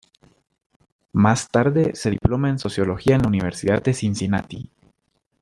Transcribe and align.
Más 1.13 1.49
tarde 1.51 1.91
se 1.93 2.09
diploma 2.09 2.49
en 2.49 2.57
sociología 2.57 3.13
en 3.17 3.21
la 3.21 3.27
Universidad 3.27 3.83
de 3.83 3.93
Cincinnati. 3.93 4.71